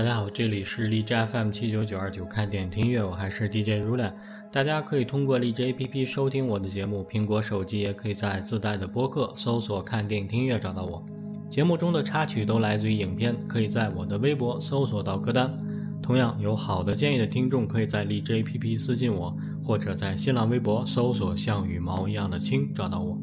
[0.00, 4.10] 大家好，这里是荔枝 FM 七九九二九看电影听乐，我还是 DJ Rulan。
[4.50, 11.04] 大家可以通过荔枝 APP 收听我的节目，苹果手机也可以在自带的播客搜索“看电影听音乐”找到我。
[11.50, 15.54] 节目中的插曲都来自于影片，可以在我的微博搜索到歌单。
[16.02, 23.18] 同样有好的建议的听众，可以在荔枝 APP 私信我，或者在新浪微博搜索“像羽毛一样的青”找到我。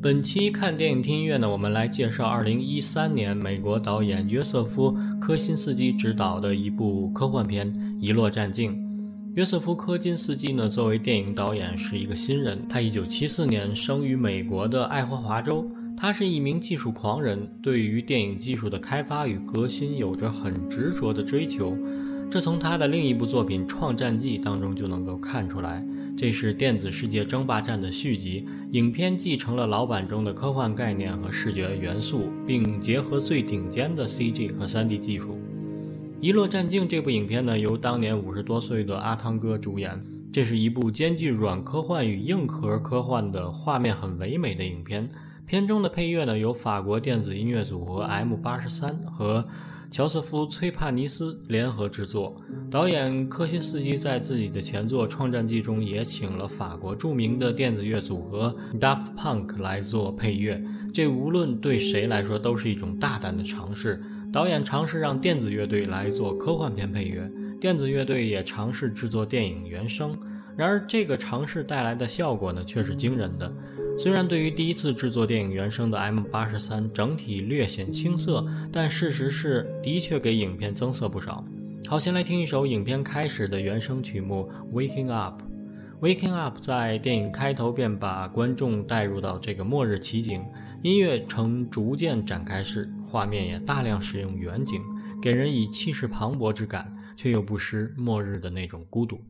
[0.00, 4.92] 本期看电影听音乐呢，我们来介绍2013年美国导演约瑟夫·
[5.24, 8.72] 科辛斯基执导的一部科幻片《遗落战境》。
[9.32, 12.62] 约瑟夫·科金斯基呢，作为电影导演是一个新人。
[12.68, 15.66] 他1974年生于美国的爱荷华州，
[15.96, 21.74] 他是一名技术狂人，对于电影技术的开发与革新有着很执着的追求。
[22.30, 25.82] 这从他的另一部作品《创战记》当中就能够看出来。
[26.16, 35.32] 这是电子世界争霸战的续集，影片继承了老版中的科幻概念和视觉元素，并结合最顶尖的 CG 和 3D 技术。
[36.20, 40.00] 《遗落战境》这部影片呢，由当年五十多岁的阿汤哥主演。
[40.32, 45.08] 这是一部兼具软科幻与硬核科幻的画面很唯美的影片。
[45.46, 49.44] 片中的配乐呢，由法国电子音乐组合 M 八十三和。
[49.94, 52.34] 乔瑟夫·崔帕尼斯联合制作，
[52.68, 60.60] 导演科辛斯基在自己的前作《创战记》中也请了法国著名的电子乐组合 Daft Punk 来做配乐。
[60.92, 64.02] 这无论对谁来说都是一种大胆的尝试。
[64.32, 70.18] 导演尝试让电子乐队来做科幻片配乐，电子乐队也尝试制作电影原声。
[70.56, 73.52] 然而，这个尝试带来的效果呢，却是惊人的。
[73.96, 81.44] 虽然对于第一次制作电影原声的 M 八十三整体略显青涩，但事实是的确给影片增色不少。
[81.88, 85.40] 好，先来听一首影片开始的原声曲目《Waking Up》。
[86.16, 90.44] 《Waking Up》在电影开头便把观众带入到这个末日奇景，
[90.82, 94.82] 音乐呈逐渐展开式，画面也大量使用远景，
[95.22, 99.20] 给人以气势磅礴之感，却又不失末日的那种孤独。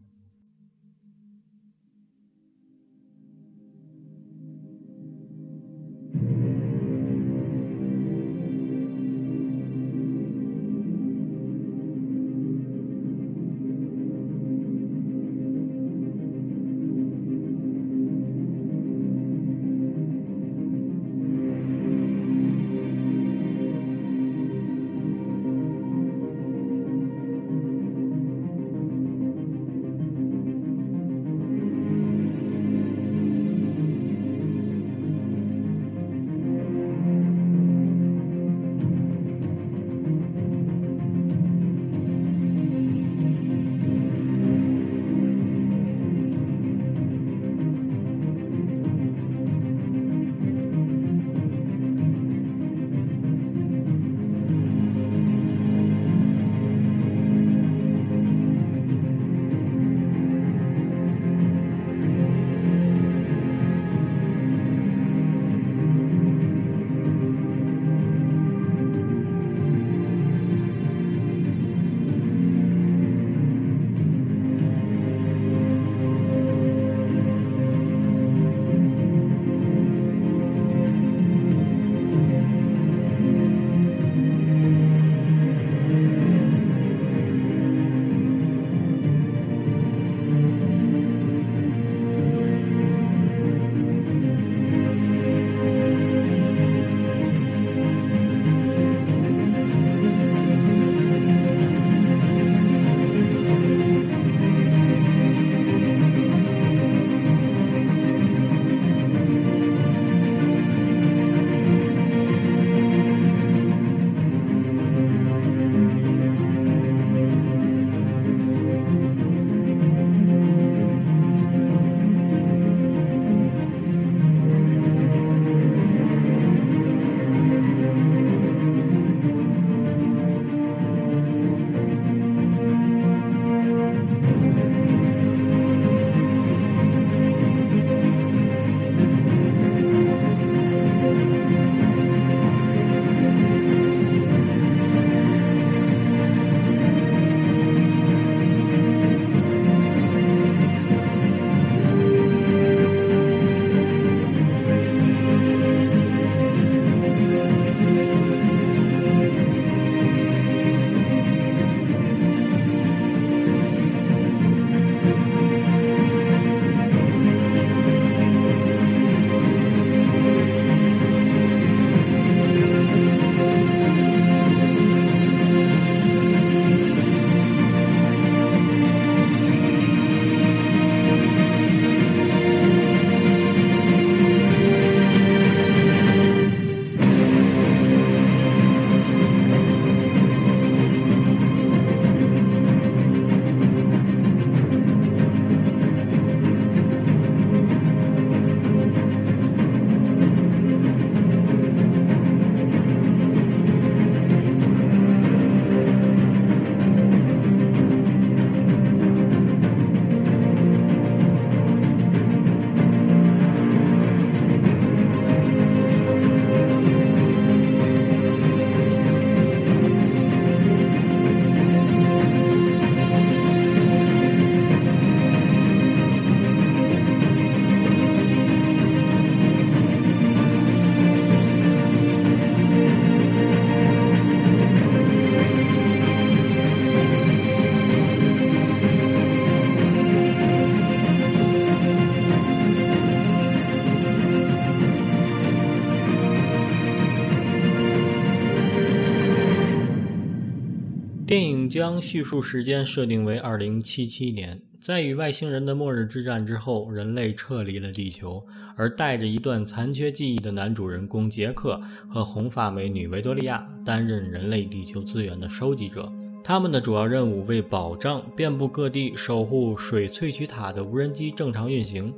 [251.75, 258.41] 将叙述时间设定为二零七七年，在与外星人的末日之战之后，人类撤离了地球，
[258.77, 266.09] 而带着一段残缺记忆的男主人公杰克和红发美女维多利亚担任人类地球资源的收集者。
[266.45, 272.15] 他们的主要任务为保障遍布各地、守护水萃取塔的无人机正常运行。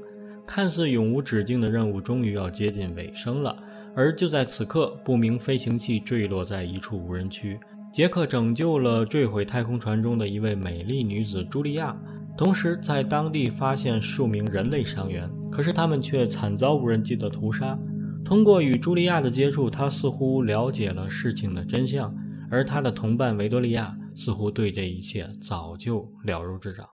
[0.46, 3.56] 看似永无止境的任务终于要接近尾声了，
[3.94, 7.58] 而就在此刻，不明飞行器坠落在一处无人区。
[7.96, 11.96] 杰克拯救了坠毁太空船中的一位美丽女子茱莉亚，
[12.36, 17.78] 同时在当地发现数名人类伤员，可是他们却惨遭无人机的屠杀。
[18.22, 22.14] 通过与茱莉亚的接触，他似乎了解了事情的真相，
[22.50, 26.86] 而他的同伴维多利亚似乎对这一切早就了如指掌。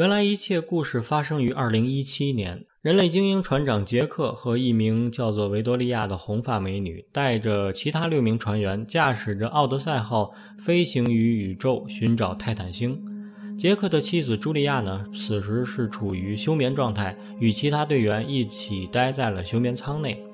[0.00, 2.64] 原来一切故事发生于二零一七年。
[2.80, 12.98] 人类精英船长杰克和一名叫做维多利亚的红发美女，带着其他六名船员，驾驶着奥德赛号飞行于宇宙，寻找泰坦星。
[13.58, 20.24] 杰克的妻子茱莉亚呢，此时是处于休眠状态，与其他队员一起待在了休眠舱内。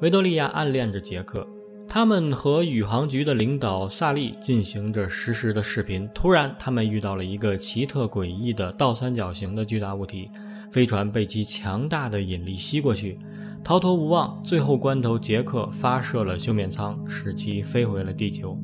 [0.00, 1.46] 维多利亚暗恋着杰克。
[1.88, 6.08] 他们和宇航局的领导萨利进行着实时的视频。
[6.14, 10.30] 突然，他们遇到了一个奇特诡异的倒三角形的巨大物体，
[10.70, 13.18] 飞船被其强大的引力吸过去，
[13.62, 14.42] 逃脱无望。
[14.42, 18.58] 最后关头，杰克发射了休眠舱，使其飞回了地球。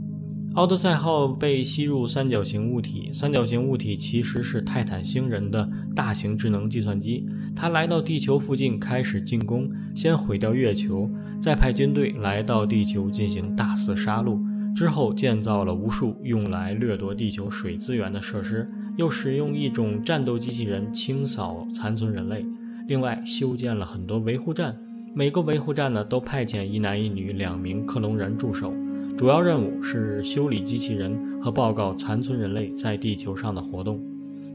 [0.55, 7.25] 奥德赛号被吸入三角形物体，三角形物体其实是泰坦星人的大型智能计算机。
[7.55, 11.09] 它来到地球附近开始进攻，先毁掉月球，
[11.41, 14.39] 再派军队来到地球进行大肆杀戮。
[14.75, 22.47] 之后建造了无数用来掠夺地球水资源的设施，又使用一种战斗机器人清扫残存人类。
[22.87, 24.79] 另外，修建了很多维护站，
[25.15, 28.73] 每个维护站呢都派遣一男一女两名克隆人驻守。
[29.17, 34.01] 主要任务是修理机器人和报告残存人类在地球上的活动。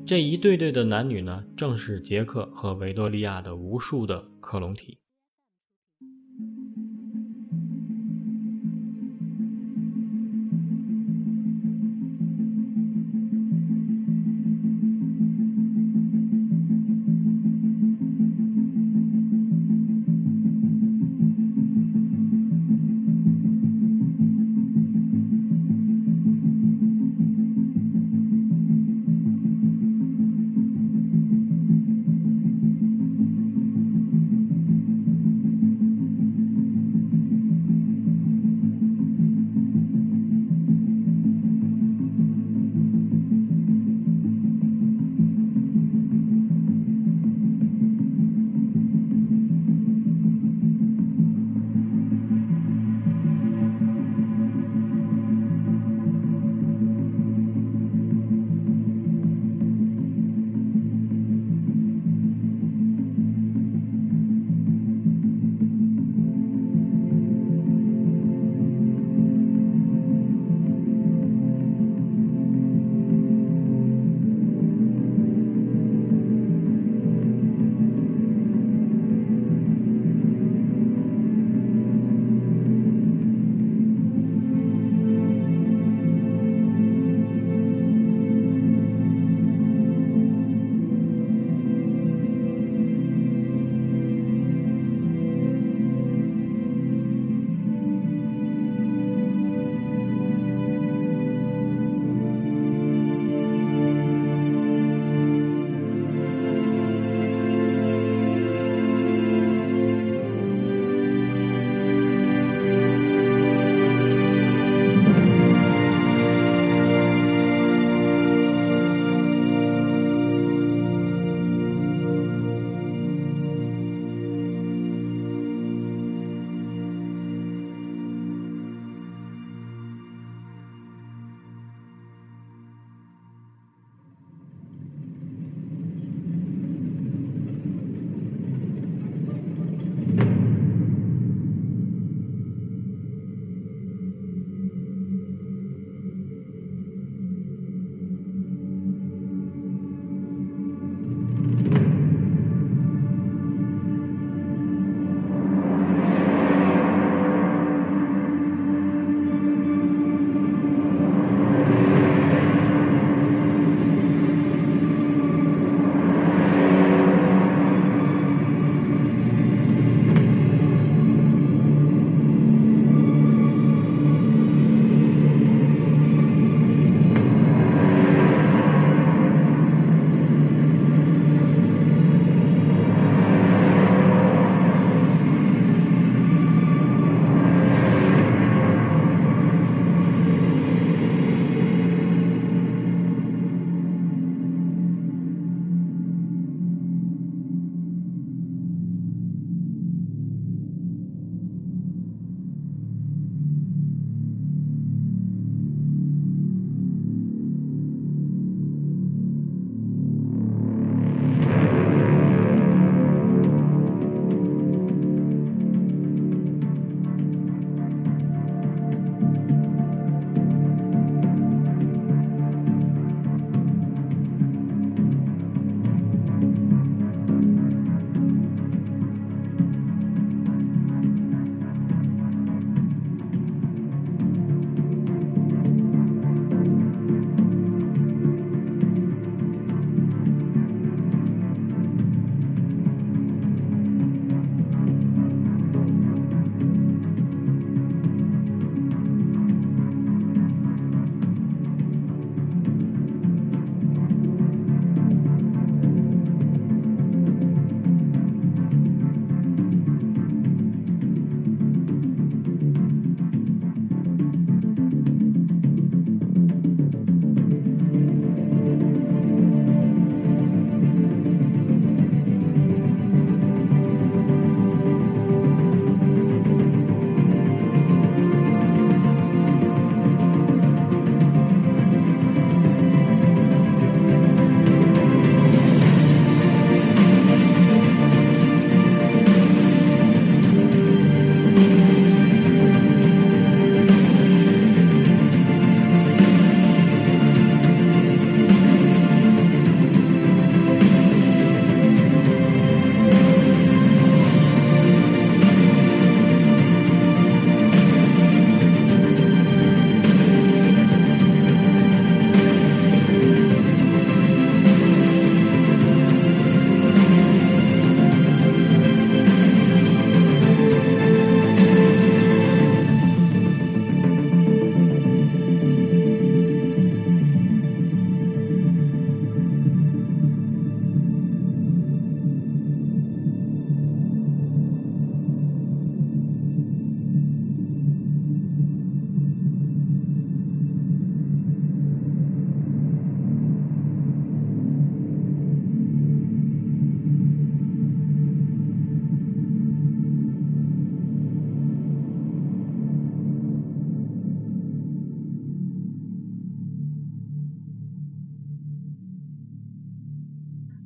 [0.05, 5.02] 这一对对的男女呢，正是杰克和维多利亚的无数的克隆体。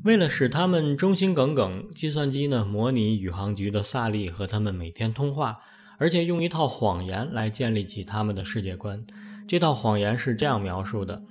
[0.07, 5.59] 为了使他们忠心耿耿，计算机呢模拟宇航局的萨利和他们每天通话，
[5.97, 9.05] 而且用一套谎言来建立起他们的世界观。
[9.45, 11.21] 这套谎言是这样描述的：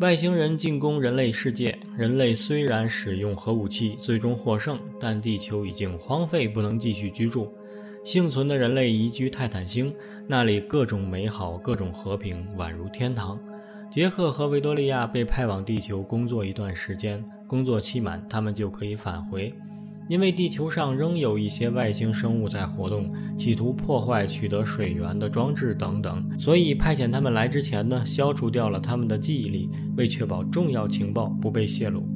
[0.00, 7.52] 外星人进攻人类世界，人类虽然使用核武器最终获胜，但地球已经荒废，不能继续居住。
[8.04, 9.92] 幸存的人类移居泰坦星，
[10.28, 13.36] 那里各种美好，各种和平，宛如天堂。
[13.90, 17.24] 杰克和维多利亚被派往地球工作一段时间。
[17.50, 19.52] 工作期满，他们就可以返回，
[20.08, 26.24] 因为地球上仍有一些外星生物在活动，企图破坏取得水源的装置等等。
[26.38, 32.06] 所以派遣他们来之前呢，消除掉了他们的记忆力，为确保重要情报不被泄露。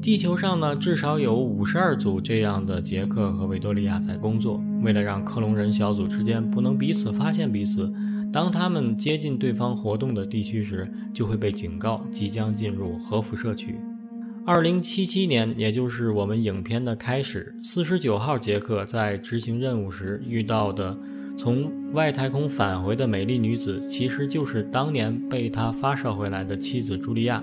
[0.00, 4.58] 地球上呢，至少有五十二组这样的杰克和维多利亚在工作。
[4.82, 7.92] 为了让克隆人小组之间不能彼此发现彼此，
[8.32, 13.78] 当他们接近对方活动的地区时，就会被警告即将进入核辐射区。
[14.46, 20.94] 二零七七年，也就是我们影片的开始，四十九号杰克在执行任务时遇到的
[21.38, 27.42] 从外太空返回的美丽女子，其实就是当年被他发射回来的妻子茱莉亚。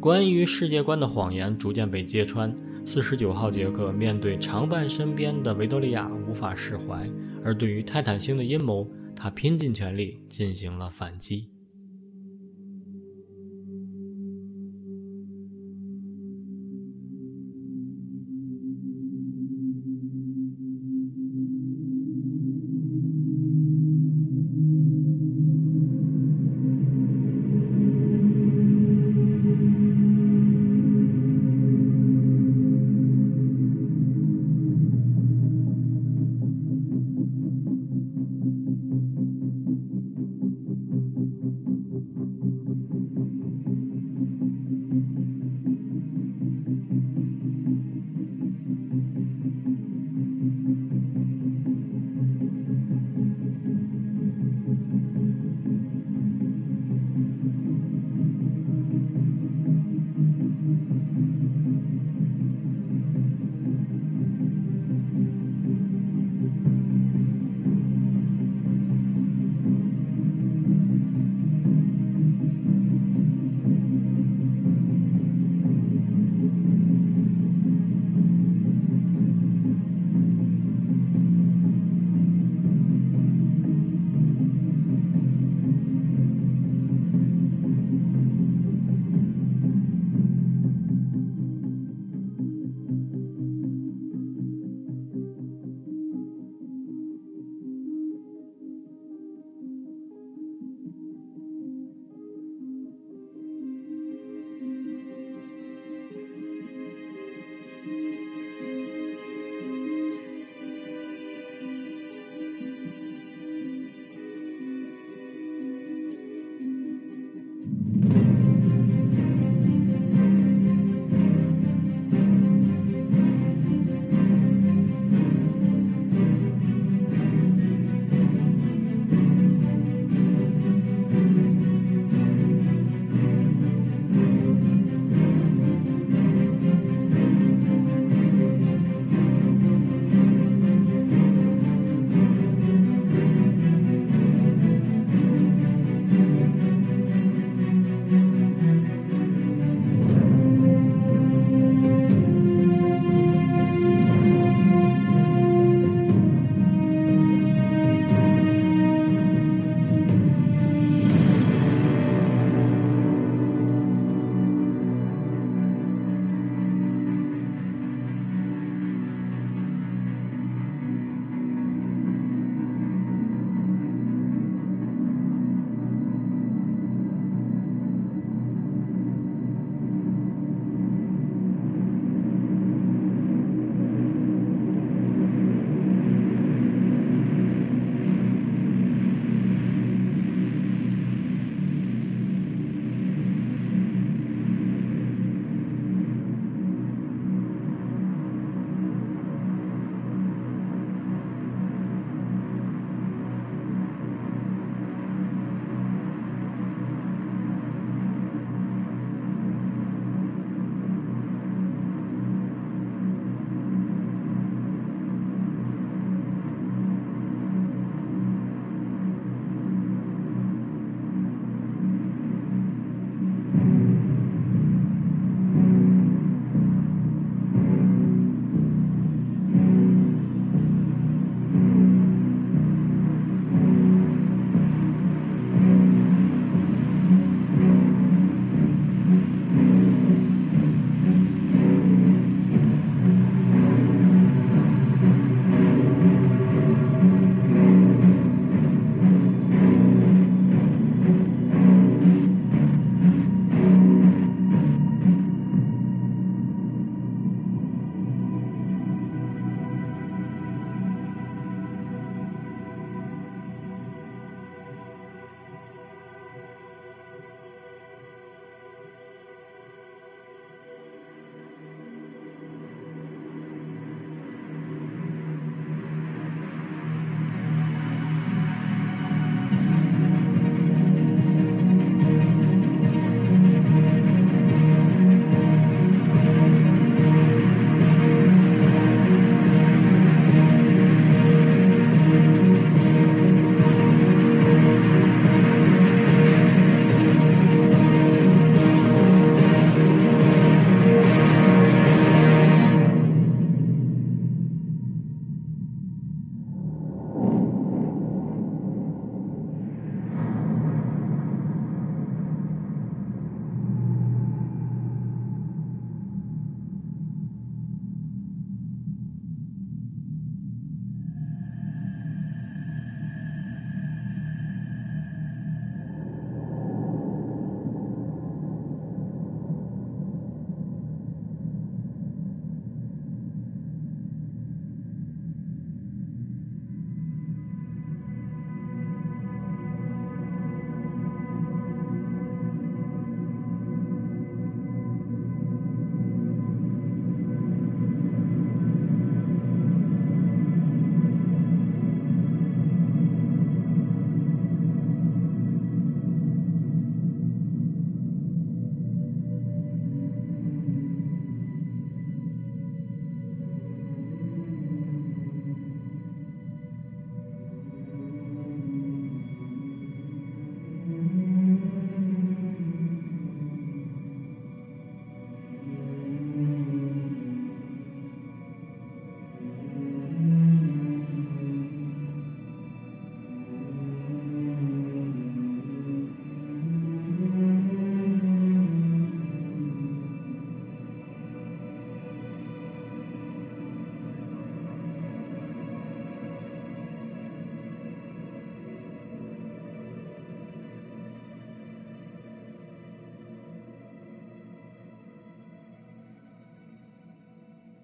[0.00, 2.50] 关于世界观的谎言逐渐被揭穿，
[2.82, 7.06] 四十九号杰克面对常伴身边的维多利亚无法释怀，
[7.44, 11.51] 而对于泰坦星的阴谋，他拼尽全力进行了反击。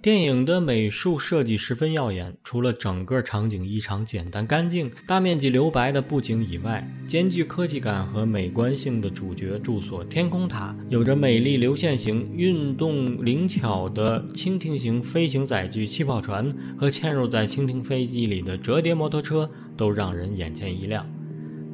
[0.08, 21.06] 电影的美术设计十分耀眼，除了整个场景异常简单干净、大面积留白的布景以外，兼具科技感和美观性的主角住所天空塔，有着美丽流线型、运动灵巧的蜻蜓型飞行载具气泡船和嵌入在蜻蜓飞机里的折叠摩托车，都让人眼前一亮。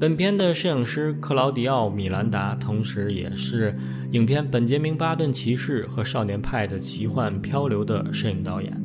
[0.01, 3.77] 本片的摄影师克劳迪奥·米兰达，同时也是
[4.11, 8.77] 影片《本杰明·巴顿骑士》和《少年派的奇幻漂流》的摄影导演，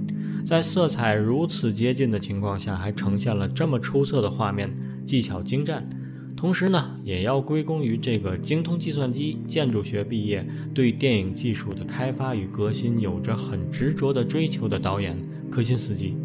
[0.46, 4.72] 在色彩如此接近的情况下，还呈现了这么出色的画面，
[5.04, 5.90] 技巧精湛。
[6.38, 15.18] 同时呢，也要归功于这个精通计算机、建筑学毕业、对电影技术的开发与革新有着很执着的追求的导演
[15.50, 16.16] 科辛斯基。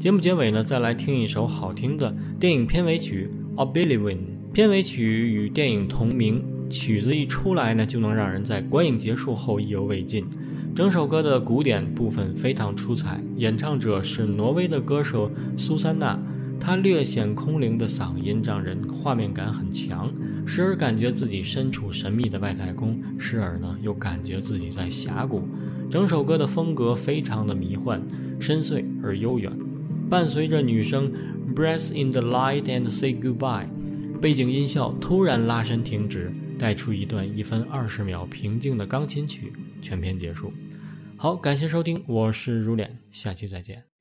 [0.00, 3.30] 节目结尾呢，再来听一首好听的电影片尾曲
[3.72, 4.16] 《Oblivion》。
[4.52, 10.26] 片尾曲与电影同名，曲子一出来呢，就能让人在观影结束后意犹未尽。
[10.74, 16.20] 整首歌的古典部分非常出彩，演唱者是挪威的歌手苏珊娜，
[16.60, 20.12] 她略显空灵的嗓音让人画面感很强，
[20.44, 25.48] 时而感觉自己身处神秘的外太空，时而呢又感觉自己在峡谷。
[25.88, 28.02] 整首歌的风格非常的迷幻、
[28.38, 29.50] 深邃而悠远，
[30.10, 31.10] 伴随着女声
[31.56, 33.64] “Breath in the light and say goodbye”。
[34.22, 40.52] 背景音效突然拉伸停止，带出一段一分二十秒平静的钢琴曲，全片结束。
[41.16, 43.91] 好，感谢收听，我是如脸，下期再见。